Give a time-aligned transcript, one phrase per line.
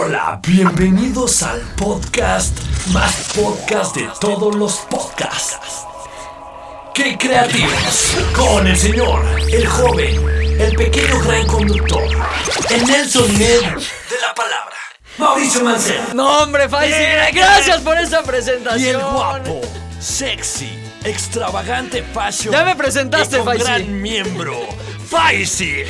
[0.00, 2.56] Hola, bienvenidos al podcast
[2.92, 5.58] más podcast de todos los podcasts.
[6.94, 8.16] ¡Qué creativos!
[8.36, 10.28] Con el señor, el joven,
[10.60, 12.04] el pequeño gran conductor,
[12.70, 14.76] el Nelson Ned de la palabra,
[15.18, 16.06] Mauricio Mancera.
[16.14, 17.34] No, hombre, Faisy, Bien.
[17.34, 19.00] gracias por esa Y presentación.
[19.00, 19.60] el guapo,
[19.98, 22.52] sexy, extravagante fashion.
[22.52, 23.64] Ya me presentaste, y Faisy.
[23.64, 24.60] gran miembro,
[25.10, 25.82] Faisy.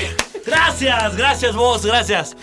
[0.47, 2.35] Gracias, gracias vos, gracias.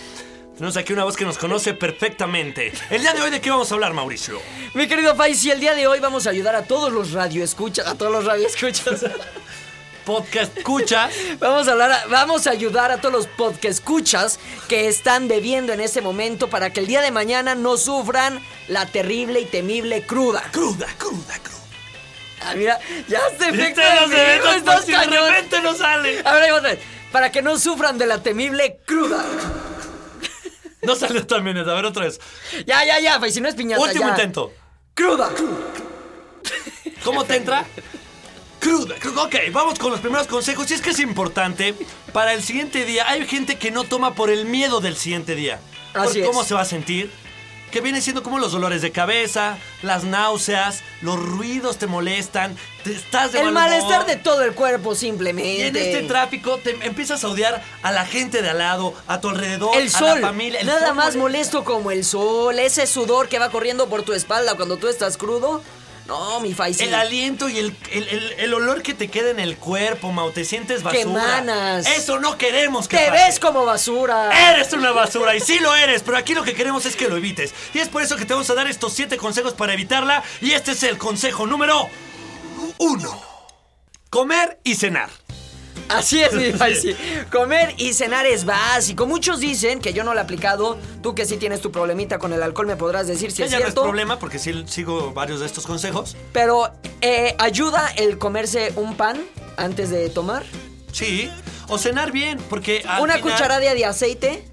[0.55, 2.71] Tenemos aquí una voz que nos conoce perfectamente.
[2.89, 4.41] El día de hoy, ¿de qué vamos a hablar, Mauricio?
[4.73, 7.95] Mi querido Faisy, el día de hoy vamos a ayudar a todos los radioescuchas, a
[7.95, 9.05] todos los radioescuchas.
[10.05, 11.09] Podcast escucha.
[11.39, 15.73] vamos a hablar, a- vamos a ayudar a todos los podcast escuchas que están bebiendo
[15.73, 20.03] en este momento para que el día de mañana no sufran la terrible y temible
[20.05, 20.41] cruda.
[20.51, 21.55] Cruda, cruda, cruda.
[22.43, 26.21] Ah, mira, ya se efecto de de repente no sale.
[26.23, 26.79] A ver, ahí.
[27.11, 29.25] Para que no sufran de la temible cruda.
[30.85, 32.19] No salió también, a ver otra vez.
[32.65, 33.81] Ya, ya, ya, Faisy, no es piñata.
[33.81, 34.09] Último ya.
[34.11, 34.53] intento.
[34.93, 35.31] Cruda.
[37.03, 37.65] ¿Cómo te entra?
[38.59, 38.95] Cruda.
[39.17, 40.69] Ok, vamos con los primeros consejos.
[40.71, 41.75] Y es que es importante
[42.13, 43.07] para el siguiente día.
[43.07, 45.59] Hay gente que no toma por el miedo del siguiente día.
[45.93, 46.27] Por Así es.
[46.27, 47.11] ¿Cómo se va a sentir?
[47.71, 52.93] Que viene siendo como los dolores de cabeza, las náuseas, los ruidos te molestan, te
[52.93, 53.83] estás de El mal humor.
[53.83, 55.57] malestar de todo el cuerpo, simplemente.
[55.57, 59.19] Y en este tráfico te empiezas a odiar a la gente de al lado, a
[59.19, 60.61] tu alrededor, El a sol, la familia.
[60.61, 61.19] El nada sol más molesta.
[61.19, 65.17] molesto como el sol, ese sudor que va corriendo por tu espalda cuando tú estás
[65.17, 65.61] crudo.
[66.07, 66.83] No, mi Faisy.
[66.83, 70.31] El aliento y el, el- el- el olor que te queda en el cuerpo, Mau.
[70.31, 71.03] Te sientes basura.
[71.03, 71.87] Que emanas.
[71.87, 73.23] Eso no queremos que Te pase.
[73.25, 74.51] ves como basura.
[74.51, 77.17] Eres una basura y sí lo eres, pero aquí lo que queremos es que lo
[77.17, 77.53] evites.
[77.73, 80.23] Y es por eso que te vamos a dar estos siete consejos para evitarla.
[80.41, 81.89] Y este es el consejo número
[82.77, 83.21] uno.
[84.11, 85.09] Comer y cenar.
[85.89, 86.51] Así es, mi.
[87.31, 89.05] Comer y cenar es básico.
[89.05, 90.77] Muchos dicen que yo no lo he aplicado.
[91.01, 93.57] Tú que sí tienes tu problemita con el alcohol me podrás decir si es ya
[93.59, 93.83] no es cierto.
[93.83, 96.15] problema porque sí sigo varios de estos consejos.
[96.33, 99.21] Pero eh, ayuda el comerse un pan
[99.57, 100.43] antes de tomar.
[100.91, 101.29] Sí.
[101.67, 104.43] O cenar bien, porque al Una final- cucharada de aceite.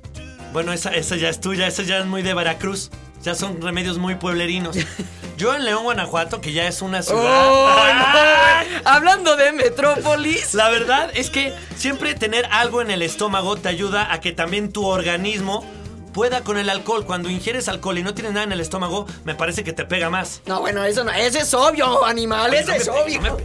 [0.52, 2.90] Bueno, esa, esa ya es tuya, esa ya es muy de Veracruz.
[3.22, 4.76] Ya son remedios muy pueblerinos.
[5.42, 7.25] Yo en León, Guanajuato, que ya es una ciudad.
[7.26, 8.62] ¡Ah!
[8.84, 10.54] Hablando de Metrópolis.
[10.54, 14.72] La verdad es que siempre tener algo en el estómago te ayuda a que también
[14.72, 15.69] tu organismo
[16.14, 17.04] pueda con el alcohol.
[17.06, 20.10] Cuando ingieres alcohol y no tienes nada en el estómago, me parece que te pega
[20.10, 20.42] más.
[20.47, 23.20] No, bueno, eso no, ese es obvio, animal, ese no es me- obvio.
[23.22, 23.42] no me-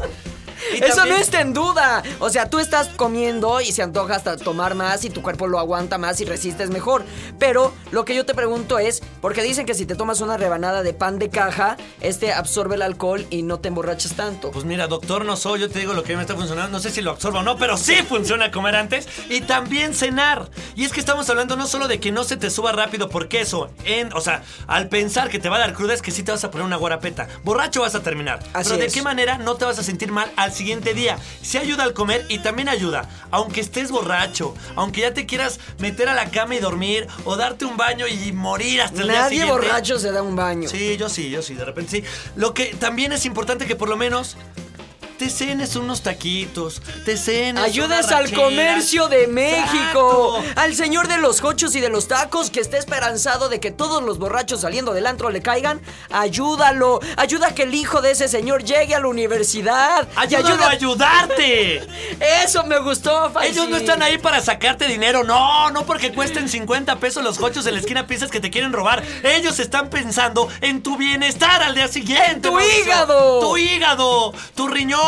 [0.73, 2.03] Eso también- no está en duda.
[2.19, 5.59] O sea, tú estás comiendo y se antoja hasta tomar más y tu cuerpo lo
[5.59, 7.03] aguanta más y resistes mejor.
[7.39, 10.83] Pero lo que yo te pregunto es, porque dicen que si te tomas una rebanada
[10.83, 14.51] de pan de caja, este absorbe el alcohol y no te emborrachas tanto.
[14.51, 16.89] Pues mira, doctor no soy, yo te digo lo que me está funcionando, no sé
[16.91, 20.49] si lo absorbo o no, pero sí funciona comer antes y también cenar.
[20.75, 23.27] Y es que estamos hablando no solo de que no se te suba rápido por
[23.27, 26.23] queso, en, o sea, al pensar que te va a dar cruda es que sí
[26.23, 27.27] te vas a poner una guarapeta.
[27.43, 28.39] Borracho vas a terminar.
[28.53, 31.17] Así pero de qué manera no te vas a sentir mal al siguiente día.
[31.41, 36.09] Sí ayuda al comer y también ayuda, aunque estés borracho, aunque ya te quieras meter
[36.09, 39.39] a la cama y dormir o darte un baño y morir hasta el día Nadie
[39.41, 39.51] siguiente.
[39.51, 40.67] borracho se da un baño.
[40.69, 42.03] Sí, yo sí, yo sí, de repente sí.
[42.35, 44.37] Lo que también es importante que por lo menos
[45.17, 50.61] te cenes unos taquitos, te cenes Ayudes una al comercio de México, Exacto.
[50.61, 54.03] al señor de los cochos y de los tacos que está esperanzado de que todos
[54.03, 55.81] los borrachos saliendo del antro le caigan.
[56.11, 60.07] Ayúdalo, ayuda a que el hijo de ese señor llegue a la universidad.
[60.15, 61.87] Ayúdalo ayuda- a ayudarte.
[62.45, 63.53] Eso me gustó, Faisy.
[63.53, 67.65] Ellos no están ahí para sacarte dinero, no, no porque cuesten 50 pesos los cochos
[67.65, 69.03] en la esquina piensas que te quieren robar.
[69.23, 72.47] Ellos están pensando en tu bienestar al día siguiente.
[72.49, 72.83] ¡Tu Mauricio.
[72.83, 73.39] hígado!
[73.39, 75.06] Tu hígado, tu riñón,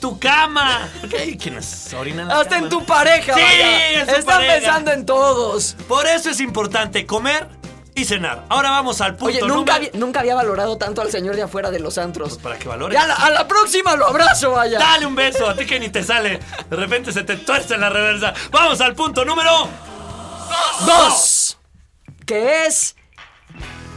[0.00, 0.88] tu cama.
[1.00, 4.00] Porque hay quienes orinan la Hasta en tu pareja, Sí, vaya.
[4.02, 4.54] Están pareja.
[4.54, 5.76] pensando en todos.
[5.88, 7.48] Por eso es importante comer
[7.94, 8.44] y cenar.
[8.50, 11.42] Ahora vamos al punto Oye, nunca, número- había, nunca había valorado tanto al señor de
[11.42, 12.28] afuera de los antros.
[12.34, 12.94] Pues para que valores.
[12.98, 14.78] Ya a la, a la próxima lo abrazo, vaya.
[14.78, 16.40] Dale un beso, a ti que ni te sale.
[16.68, 18.34] De repente se te tuerce en la reversa.
[18.50, 19.68] Vamos al punto número.
[20.84, 21.58] Dos.
[22.26, 22.95] Que es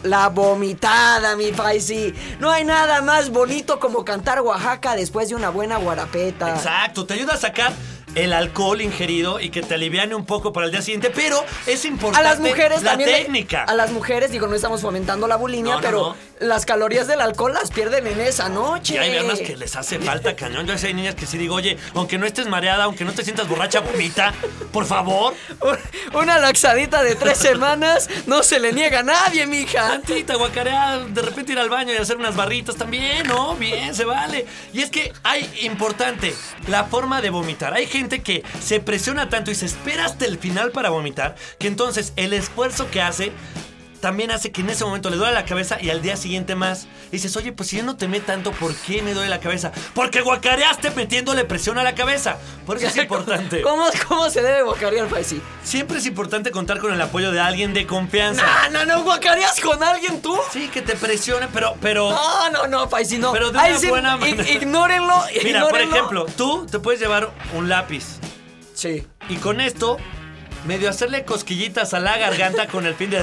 [0.03, 2.13] la vomitada, mi Faisy.
[2.39, 6.49] No hay nada más bonito como cantar Oaxaca después de una buena guarapeta.
[6.55, 7.73] Exacto, te ayuda a sacar
[8.15, 11.83] el alcohol ingerido y que te aliviane un poco para el día siguiente, pero es
[11.85, 13.63] A importante las mujeres la le- técnica.
[13.65, 16.15] a las mujeres, digo, no estamos fomentando la bulimia, No, no, pero no.
[16.39, 18.95] Las calorías del alcohol las pierden en esa noche.
[18.95, 20.65] Y hay unas que les hace falta cañón.
[20.65, 23.23] Yo sé, hay niñas que sí digo, oye, aunque no estés mareada, aunque no te
[23.23, 24.33] sientas borracha, vomita,
[24.71, 25.33] por favor.
[26.13, 29.89] Una laxadita de tres semanas no se le niega a nadie, mija.
[29.89, 33.55] Tantita, guacarear, de repente ir al baño y hacer unas barritas también, ¿no?
[33.55, 34.45] Bien, se vale.
[34.73, 36.33] Y es que hay, importante,
[36.67, 37.73] la forma de vomitar.
[37.73, 41.67] Hay gente que se presiona tanto y se espera hasta el final para vomitar, que
[41.67, 43.31] entonces el esfuerzo que hace
[44.01, 46.87] también hace que en ese momento le duele la cabeza y al día siguiente más.
[47.09, 49.39] Y dices, oye, pues si yo no te me tanto, ¿por qué me duele la
[49.39, 49.71] cabeza?
[49.93, 52.37] Porque guacareaste metiéndole presión a la cabeza.
[52.65, 53.61] Por eso es importante.
[53.61, 55.41] ¿Cómo, cómo se debe guacarear, Faisy?
[55.63, 58.43] Siempre es importante contar con el apoyo de alguien de confianza.
[58.71, 60.37] No, no, no, guacareas con alguien tú.
[60.51, 62.09] Sí, que te presione, pero, pero.
[62.09, 63.31] No, no, no, Faisy, no.
[63.31, 64.49] Pero de una sí, buena ig- manera.
[64.49, 65.95] Ignórenlo, Mira, por ignórenlo.
[65.95, 68.05] ejemplo, tú te puedes llevar un lápiz
[68.73, 69.05] Sí.
[69.27, 69.97] y con esto
[70.65, 73.21] medio hacerle cosquillitas a la garganta con el fin de,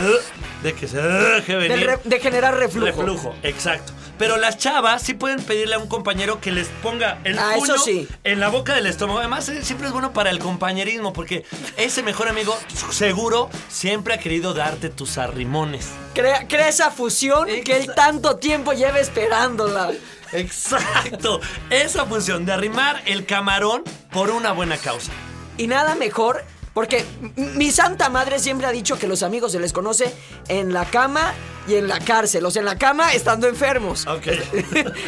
[0.63, 2.87] de que se deje re- de generar reflujo.
[2.87, 3.93] Reflujo, exacto.
[4.19, 7.77] Pero las chavas sí pueden pedirle a un compañero que les ponga el Ah, eso
[7.77, 8.09] sí.
[8.25, 9.19] en la boca del estómago.
[9.19, 11.45] Además, eh, siempre es bueno para el compañerismo porque
[11.77, 12.59] ese mejor amigo
[12.91, 15.89] seguro siempre ha querido darte tus arrimones.
[16.15, 19.91] Crea, crea esa fusión que él tanto tiempo lleva esperándola.
[20.33, 21.41] Exacto.
[21.71, 23.83] Esa función de arrimar el camarón
[24.13, 25.13] por una buena causa.
[25.59, 26.45] Y nada mejor,
[26.77, 27.07] porque
[27.37, 30.13] mi santa madre siempre ha dicho que los amigos se les conoce
[30.49, 31.33] en la cama
[31.67, 32.45] y en la cárcel.
[32.45, 34.07] O sea, en la cama estando enfermos.
[34.07, 34.27] Ok.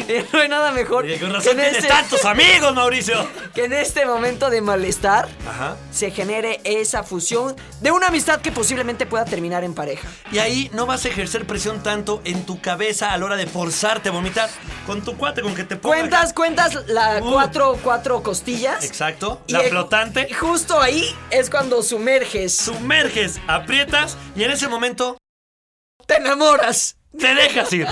[0.09, 3.15] Y no hay nada mejor Oye, con que, razón en tienes este, tantos amigos, Mauricio.
[3.53, 5.75] que en este momento de malestar Ajá.
[5.91, 10.07] se genere esa fusión de una amistad que posiblemente pueda terminar en pareja.
[10.31, 13.45] Y ahí no vas a ejercer presión tanto en tu cabeza a la hora de
[13.45, 14.49] forzarte a vomitar.
[14.87, 15.95] Con tu cuate, con que te ponga.
[15.97, 17.31] Cuentas, cuentas la Uh.
[17.31, 18.83] cuatro, cuatro costillas.
[18.83, 19.41] Exacto.
[19.45, 20.27] Y La flotante.
[20.29, 22.55] y Justo ahí es cuando sumerges.
[22.57, 25.17] Sumerges, aprietas y en ese momento
[26.05, 26.97] Te enamoras.
[27.17, 27.87] te dejas ir.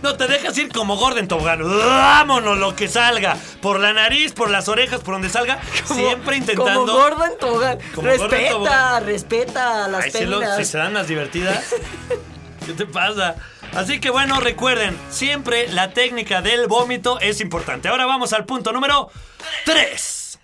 [0.00, 1.60] No, te dejas ir como Gordon Tobogán.
[1.62, 3.36] Vámonos lo que salga.
[3.60, 5.58] Por la nariz, por las orejas, por donde salga.
[5.88, 6.86] Como- siempre intentando.
[6.86, 7.78] Como gordo en tobogán.
[7.94, 9.04] Como Respeta, tobogán.
[9.06, 11.74] respeta las Ay, si, lo- si se dan las divertidas.
[12.66, 13.34] ¿Qué te pasa?
[13.74, 17.88] Así que bueno, recuerden, siempre la técnica del vómito es importante.
[17.88, 19.10] Ahora vamos al punto número
[19.64, 20.38] 3.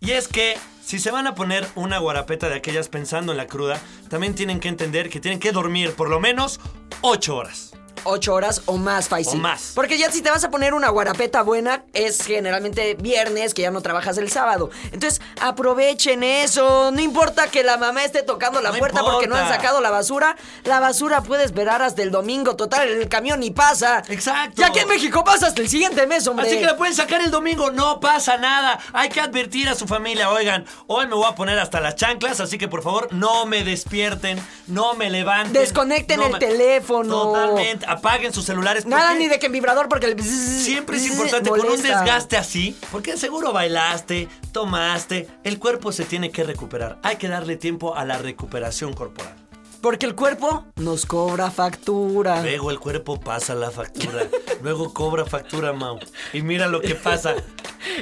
[0.00, 0.56] Y es que
[0.92, 3.80] si se van a poner una guarapeta de aquellas pensando en la cruda,
[4.10, 6.60] también tienen que entender que tienen que dormir por lo menos
[7.00, 7.72] 8 horas.
[8.04, 9.36] Ocho horas o más, Faisy.
[9.36, 9.72] O más.
[9.74, 13.70] Porque ya si te vas a poner una guarapeta buena, es generalmente viernes, que ya
[13.70, 14.70] no trabajas el sábado.
[14.92, 16.90] Entonces, aprovechen eso.
[16.92, 19.90] No importa que la mamá esté tocando la No puerta porque no han sacado la
[19.90, 20.36] basura.
[20.64, 22.56] La basura puede esperar hasta el domingo.
[22.56, 24.02] Total, el camión ni pasa.
[24.08, 24.60] Exacto.
[24.60, 26.46] Ya que en México pasa hasta el siguiente mes, hombre.
[26.46, 28.78] Así que la pueden sacar el domingo, no pasa nada.
[28.92, 32.40] Hay que advertir a su familia, oigan, hoy me voy a poner hasta las chanclas,
[32.40, 35.52] así que por favor no me despierten, no me levanten.
[35.52, 37.22] Desconecten no el teléfono.
[37.22, 38.86] Totalmente, apaguen sus celulares.
[38.86, 42.76] Nada ni de que en vibrador porque el Siempre es importante con un desgaste así,
[42.90, 46.98] porque seguro bailaste, tomaste, el cuerpo se tiene que recuperar.
[47.02, 49.34] Hay que darle tiempo a la recuperación corporal.
[49.80, 52.40] Porque el cuerpo nos cobra factura.
[52.40, 54.22] Luego el cuerpo pasa la factura,
[54.62, 55.98] luego cobra factura, Mau.
[56.32, 57.34] Y mira lo que pasa.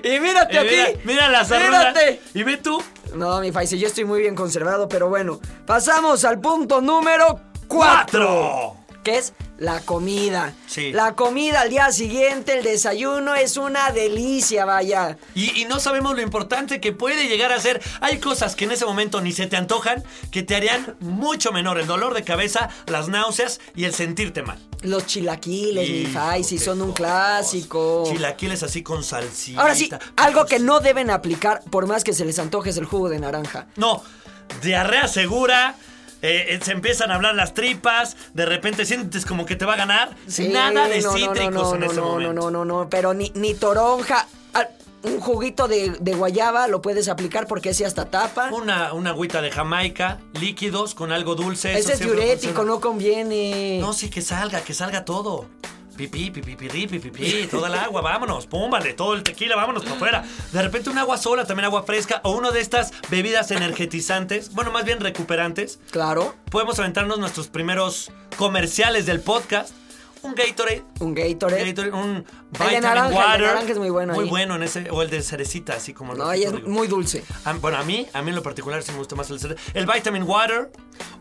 [0.04, 0.98] Y mírate Y a mira, ti.
[1.04, 1.94] mira las arrugas.
[2.34, 2.82] Y ve tú,
[3.14, 5.40] No, mi Faisy, yo estoy muy bien conservado, pero bueno.
[5.64, 7.66] Pasamos al punto número 4.
[7.68, 8.76] ¡Cuatro!
[9.02, 10.54] Que es la comida.
[10.66, 10.90] Sí.
[10.90, 15.18] La comida al día siguiente, el desayuno, es una delicia, vaya.
[15.34, 17.80] Y, y no sabemos lo importante que puede llegar a ser.
[18.00, 20.02] Hay cosas que en ese momento ni se te antojan,
[20.32, 24.58] que te harían mucho menor el dolor de cabeza, las náuseas y el sentirte mal.
[24.80, 28.04] Los chilaquiles, mi Faisy, qué son un clásico.
[28.10, 29.60] Chilaquiles así con salsita.
[29.60, 32.86] Ahora sí, algo que no deben aplicar por más que se les antoje es el
[32.86, 33.66] jugo de naranja.
[33.76, 34.02] No,
[34.62, 35.76] diarrea segura.
[36.22, 39.74] Eh, eh, se empiezan a hablar las tripas, de repente sientes como que te va
[39.74, 40.16] a ganar.
[40.26, 42.32] Sí, Nada de no, no, cítricos no, no, en no, ese no, momento.
[42.32, 44.26] No, no, no, pero ni, ni toronja.
[44.54, 44.66] Ah,
[45.02, 48.50] Un juguito de, de guayaba lo puedes aplicar porque ese hasta tapa.
[48.52, 51.72] Una, una agüita de Jamaica, líquidos con algo dulce.
[51.78, 52.70] Ese es diurético, funciona.
[52.70, 53.78] no conviene.
[53.80, 55.46] No, sí, que salga, que salga todo.
[56.00, 60.24] Pipí, pipí, pipí, pipí, toda el agua, vámonos, púmbale, todo el tequila, vámonos para afuera.
[60.50, 64.70] De repente un agua sola, también agua fresca, o una de estas bebidas energetizantes, bueno,
[64.70, 65.78] más bien recuperantes.
[65.90, 69.74] Claro, Podemos aventarnos nuestros primeros comerciales del podcast.
[70.22, 70.82] Un Gatorade.
[71.00, 71.64] un Gatorade.
[71.66, 72.24] Gatorade, un El
[72.58, 73.40] de Vitamin el de Water.
[73.40, 74.30] naranja es muy bueno Muy ahí.
[74.30, 77.24] bueno en ese, o el de cerecita, así como No, y es muy dulce.
[77.44, 79.56] a- bueno, a mí, a mí en lo particular sí me gusta más el cere-
[79.74, 80.70] El Vitamin Water.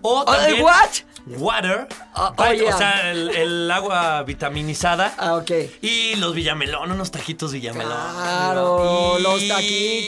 [0.01, 0.63] O Oh, ¿el también.
[0.63, 0.89] what?
[1.37, 1.87] Water.
[2.15, 2.75] Oh, oh, yeah.
[2.75, 5.13] O sea, el, el agua vitaminizada.
[5.17, 5.51] Ah, ok.
[5.81, 7.91] Y los villamelón, unos taquitos villamelón.
[7.91, 9.47] Claro, los Híjole,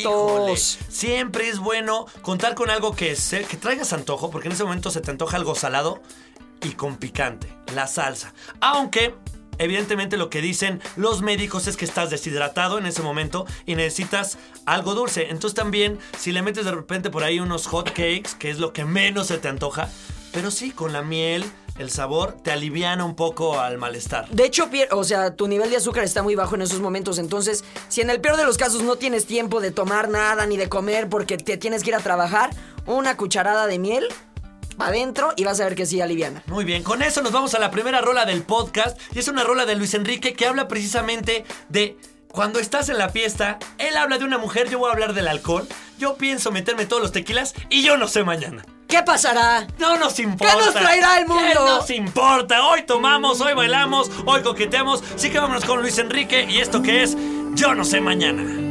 [0.01, 0.79] taquitos.
[0.89, 4.91] Siempre es bueno contar con algo que, se, que traigas antojo, porque en ese momento
[4.91, 6.01] se te antoja algo salado
[6.63, 8.33] y con picante, la salsa.
[8.59, 9.15] Aunque,
[9.57, 14.37] evidentemente, lo que dicen los médicos es que estás deshidratado en ese momento y necesitas
[14.65, 15.29] algo dulce.
[15.29, 18.73] Entonces, también, si le metes de repente por ahí unos hot cakes, que es lo
[18.73, 19.89] que menos se te antoja,
[20.31, 21.43] pero sí, con la miel,
[21.77, 24.29] el sabor, te aliviana un poco al malestar.
[24.29, 27.17] De hecho, o sea, tu nivel de azúcar está muy bajo en esos momentos.
[27.17, 30.57] Entonces, si en el peor de los casos no tienes tiempo de tomar nada ni
[30.57, 32.51] de comer porque te tienes que ir a trabajar,
[32.85, 34.07] una cucharada de miel
[34.77, 36.43] para adentro y vas a ver que sí aliviana.
[36.47, 38.99] Muy bien, con eso nos vamos a la primera rola del podcast.
[39.13, 41.97] Y es una rola de Luis Enrique que habla precisamente de
[42.31, 43.59] cuando estás en la fiesta.
[43.77, 45.67] Él habla de una mujer, yo voy a hablar del alcohol.
[45.97, 48.65] Yo pienso meterme todos los tequilas y yo no sé mañana.
[48.87, 49.67] ¿Qué pasará?
[49.79, 50.53] No nos importa.
[50.57, 51.43] ¿Qué nos traerá el mundo?
[51.47, 52.67] ¿Qué nos importa?
[52.67, 55.03] Hoy tomamos, hoy bailamos, hoy coqueteamos.
[55.15, 57.15] Así que vámonos con Luis Enrique y esto que es
[57.53, 58.70] Yo no sé mañana.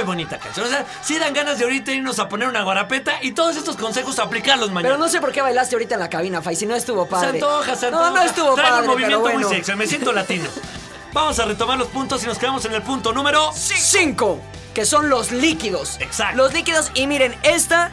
[0.00, 0.66] Muy bonita canción.
[0.66, 3.76] O sea, sí dan ganas de ahorita irnos a poner una guarapeta y todos estos
[3.76, 4.94] consejos aplicarlos mañana.
[4.94, 7.10] Pero no sé por qué bailaste ahorita en la cabina, Fai, si no estuvo Se
[7.10, 7.28] padre.
[7.30, 8.10] antoja, se antoja.
[8.10, 9.48] No, no estuvo Traigo padre, un movimiento pero muy bueno.
[9.56, 10.48] sexy, me siento latino.
[11.12, 14.40] Vamos a retomar los puntos y nos quedamos en el punto número Cinco,
[14.74, 15.96] que son los líquidos.
[16.00, 16.36] Exacto.
[16.36, 17.90] Los líquidos, y miren, esta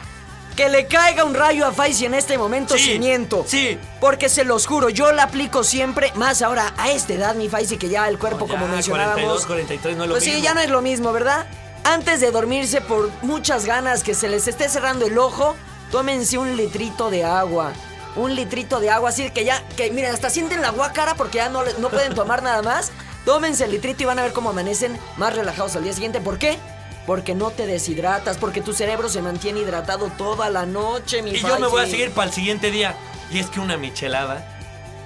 [0.56, 3.44] Que le caiga un rayo a Faisy en este momento Sí, sin miento.
[3.46, 3.78] sí.
[4.00, 7.76] Porque se los juro, yo la aplico siempre, más ahora a esta edad, mi Faisy,
[7.76, 9.46] que ya el cuerpo, Ya, como 42, mencionábamos.
[9.46, 10.44] 43 no es lo pues sí, mismo.
[10.44, 11.46] ya no es lo mismo, ¿verdad?
[11.84, 15.56] Antes de dormirse por muchas ganas que se les esté cerrando el ojo,
[15.90, 17.72] tómense un litrito de agua.
[18.16, 21.48] Un litrito de agua, así que ya, que miren, hasta sienten la guácara porque ya
[21.48, 22.90] no, no pueden tomar nada más.
[23.24, 26.20] Tómense el litrito y van a ver cómo amanecen más relajados al día siguiente.
[26.20, 26.58] ¿Por qué?
[27.06, 31.40] Porque no te deshidratas, porque tu cerebro se mantiene hidratado toda la noche, mi Y
[31.40, 32.94] yo me voy a seguir para el siguiente día.
[33.30, 34.57] Y es que una michelada.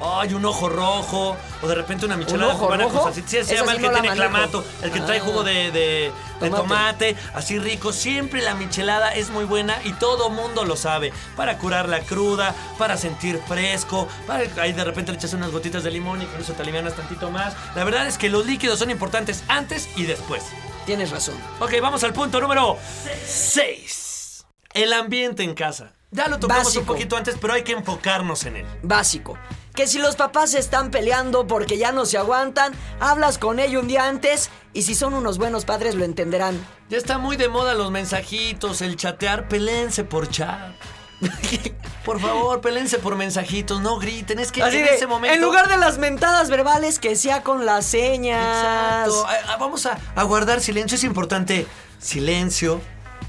[0.04, 1.36] Ay, un ojo rojo.
[1.62, 3.02] O de repente una michelada cubana rojo?
[3.02, 3.28] con salsita.
[3.28, 4.30] Sí, se llama sí el no que tiene manejo.
[4.30, 4.64] clamato.
[4.82, 7.16] El que trae jugo de, de- de Tomate.
[7.34, 7.92] Así rico.
[7.92, 11.12] Siempre la michelada es muy buena y todo mundo lo sabe.
[11.36, 14.08] Para curar la cruda, para sentir fresco.
[14.26, 16.94] Para ahí de repente le echas unas gotitas de limón y con eso te alivianas
[16.96, 17.54] tantito más.
[17.76, 20.42] La verdad es que los líquidos son importantes antes y después.
[20.84, 21.36] Tienes razón.
[21.60, 22.76] Ok, vamos al punto número
[23.24, 24.44] 6.
[24.74, 25.92] El ambiente en casa.
[26.10, 28.66] Ya lo tocamos un poquito antes, pero hay que enfocarnos en él.
[28.82, 29.38] básico.
[29.74, 33.82] Que si los papás se están peleando porque ya no se aguantan, hablas con ellos
[33.82, 36.62] un día antes y si son unos buenos padres lo entenderán.
[36.90, 40.74] Ya está muy de moda los mensajitos, el chatear, pelense por chat.
[42.04, 45.32] Por favor, pelense por mensajitos, no griten, es que Así en de, ese momento...
[45.36, 49.06] en lugar de las mentadas verbales, que sea con las señas.
[49.08, 49.26] Exacto.
[49.60, 51.68] Vamos a, a guardar silencio, es importante.
[52.00, 52.80] Silencio,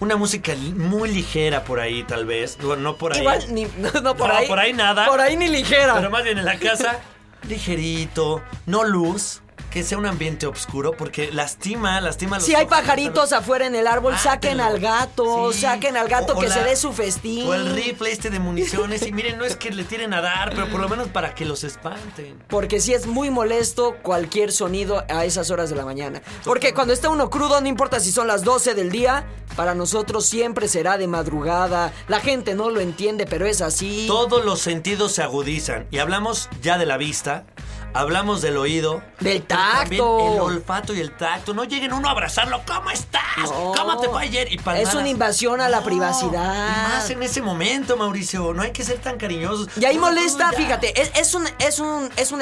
[0.03, 2.57] una música muy ligera por ahí, tal vez.
[2.61, 3.19] No, no por ahí.
[3.21, 4.47] Igual, ni, no, no, por No, ahí.
[4.47, 5.07] por ahí nada.
[5.07, 5.95] Por ahí ni ligera.
[5.95, 6.99] Pero más bien en la casa,
[7.47, 9.41] ligerito, no luz,
[9.73, 13.87] que sea un ambiente oscuro, porque lastima, lastima los si hay pajaritos afuera en el
[13.87, 14.75] árbol, saquen Mátelo.
[14.75, 15.61] al gato, Sí.
[15.61, 17.47] saquen al gato O- o que la- se dé su festín.
[17.47, 19.01] O el rifle este de municiones.
[19.07, 21.43] Y miren, no es que le tiren a dar, pero por lo menos para que
[21.45, 22.37] los espanten.
[22.49, 26.21] Porque sí es muy molesto cualquier sonido a esas horas de la mañana.
[26.43, 29.25] Porque cuando está uno crudo, no importa si son las 12 del día,
[29.55, 31.91] para nosotros siempre será de madrugada.
[32.07, 34.05] La gente no lo entiende, pero es así.
[34.07, 35.87] Todos los sentidos se agudizan.
[35.89, 37.45] Y hablamos ya de la vista.
[37.93, 39.03] Hablamos del oído.
[39.19, 40.33] Del tacto.
[40.33, 41.53] el olfato y el tacto.
[41.53, 42.61] No lleguen uno a abrazarlo.
[42.65, 43.21] ¿Cómo estás?
[43.43, 43.73] No.
[43.77, 44.51] ¿Cómo te fue ayer?
[44.51, 44.89] Y palmadas.
[44.89, 46.67] Es una invasión a la No, privacidad.
[46.69, 48.53] y más en ese momento, Mauricio.
[48.53, 49.67] No hay que ser tan cariñosos.
[49.77, 52.41] Y ahí molesta, fíjate, es, es un, es un, es un,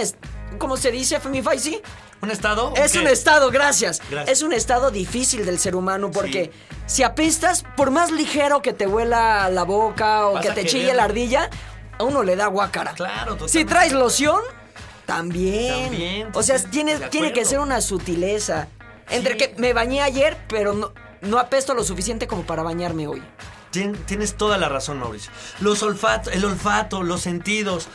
[0.58, 1.82] ¿cómo se dice, mi Faisy?
[2.22, 2.74] ¿Un estado?
[2.76, 4.02] Es un estado, gracias.
[4.10, 4.38] Gracias.
[4.38, 6.52] Es un estado difícil del ser humano porque
[6.86, 10.70] si apestas, por más ligero que te huela la boca o Vas que te querer.
[10.72, 11.50] chille la ardilla,
[11.98, 12.94] a uno le da guácara.
[12.94, 13.66] Claro, Si totalmente.
[13.74, 14.42] traes loción,
[15.16, 15.84] también.
[15.84, 18.68] También, o sea, tiene, tiene que ser una sutileza.
[19.10, 19.38] Entre Sí.
[19.40, 23.22] que me bañé ayer, pero no, no apesto lo suficiente como para bañarme hoy.
[23.72, 25.32] Tien- tienes toda la razón, Mauricio.
[25.60, 27.88] Los olfatos, el olfato, los sentidos.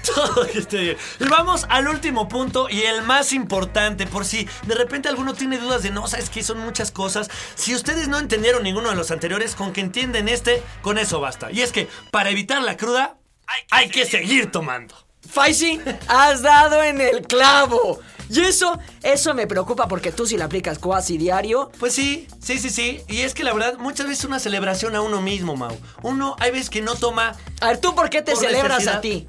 [0.14, 0.96] Todo que esté bien.
[1.20, 5.58] Y vamos al último punto y el más importante, por si de repente alguno tiene
[5.58, 7.28] dudas de no, sabes que son muchas cosas.
[7.54, 11.52] Si ustedes no entendieron ninguno de los anteriores, con que entienden este, con eso basta.
[11.52, 14.94] Y es que para evitar la cruda, hay, hay que seguir tomando.
[15.28, 18.00] Faisy, has dado en el clavo.
[18.28, 22.58] Y eso, eso me preocupa porque tú si la aplicas cuasi diario, Pues sí, sí,
[22.58, 23.02] sí, sí.
[23.08, 25.76] Y es que la verdad, muchas veces es una celebración a uno mismo, Mau.
[26.02, 29.00] Uno, hay veces que no toma A ver, ¿tú por qué te Por celebras a
[29.00, 29.28] ti?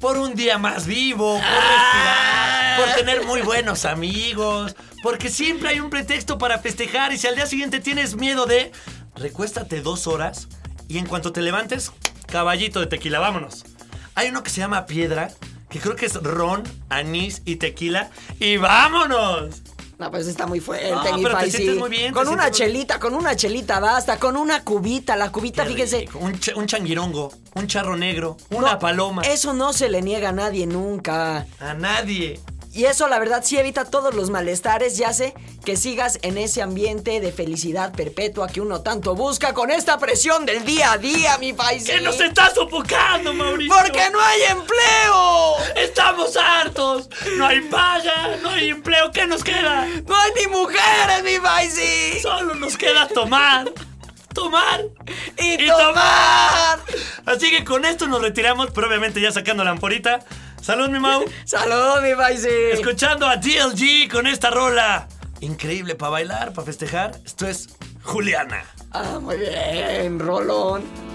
[0.00, 2.76] por un día más vivo, por Ah.
[2.76, 7.26] respirar, por tener muy buenos amigos, porque siempre hay un pretexto para festejar y si
[7.26, 8.70] al día siguiente tienes miedo de,
[9.16, 10.46] recuéstate dos horas
[10.86, 11.90] y en cuanto te levantes,
[12.28, 13.64] caballito de tequila, vámonos.
[14.18, 15.30] Hay uno que se llama piedra,
[15.70, 19.62] que creo que es ron, anís y tequila y vámonos.
[19.96, 22.42] No, pues está muy fuerte, No, mi pero te sientes muy bien, te Con una
[22.44, 25.14] sientes muy- chelita, con una chelita basta, con una cubita.
[25.14, 26.00] La cubita, Qué fíjense.
[26.00, 26.18] rico.
[26.18, 29.22] Un, ch- un changuirongo, un charro negro, una no, paloma.
[29.22, 31.46] Eso no se le niega a nadie nunca.
[31.60, 32.40] A nadie.
[32.72, 36.62] Y eso, la verdad, sí evita todos los malestares y hace que sigas en ese
[36.62, 41.38] ambiente de felicidad perpetua que uno tanto busca con esta presión del día a día,
[41.38, 41.86] mi Faisy.
[41.86, 43.74] ¡Que nos está sofocando, Mauricio!
[43.74, 45.56] ¡Porque no hay empleo!
[45.76, 47.08] ¡Estamos hartos!
[47.36, 48.36] ¡No hay paga!
[48.42, 49.10] ¡No hay empleo!
[49.12, 49.86] ¿Qué nos queda?
[50.06, 52.20] ¡No hay ni mujeres, mi Faisy!
[52.20, 53.72] Solo nos queda tomar.
[54.34, 54.84] Tomar.
[55.38, 56.78] ¡Y, Y tomar!
[57.26, 60.20] Así que con esto nos retiramos, pero obviamente ya sacando la amporita.
[60.68, 61.24] Salud, mi Mau.
[61.46, 62.72] ¡Saludos, mi Faisy!
[62.72, 65.08] Escuchando a DLG con esta rola.
[65.40, 67.12] Increíble para bailar, para festejar.
[67.24, 67.70] Esto es
[68.02, 68.66] Juliana.
[68.90, 71.07] Ah, muy bien, Rolón.